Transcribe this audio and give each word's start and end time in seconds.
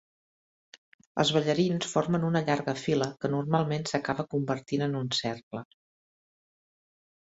Els 1.23 1.31
ballarins 1.35 1.91
formen 1.91 2.25
una 2.31 2.43
llarga 2.49 2.75
fila 2.87 3.11
que 3.21 3.33
normalment 3.37 3.89
s'acaba 3.93 4.29
convertint 4.35 4.91
en 4.91 5.01
un 5.07 5.17
cercle. 5.25 5.67